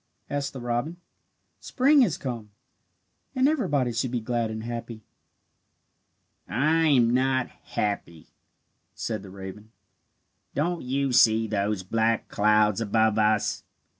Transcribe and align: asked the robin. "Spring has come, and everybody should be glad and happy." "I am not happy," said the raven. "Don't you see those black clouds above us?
asked 0.31 0.51
the 0.51 0.59
robin. 0.59 0.97
"Spring 1.59 2.01
has 2.01 2.17
come, 2.17 2.49
and 3.35 3.47
everybody 3.47 3.91
should 3.91 4.09
be 4.09 4.19
glad 4.19 4.49
and 4.49 4.63
happy." 4.63 5.03
"I 6.49 6.87
am 6.87 7.11
not 7.11 7.49
happy," 7.49 8.29
said 8.95 9.21
the 9.21 9.29
raven. 9.29 9.69
"Don't 10.55 10.81
you 10.81 11.11
see 11.11 11.45
those 11.47 11.83
black 11.83 12.29
clouds 12.29 12.81
above 12.81 13.19
us? 13.19 13.63